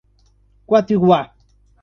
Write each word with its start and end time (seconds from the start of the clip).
Quatiguá 0.65 1.21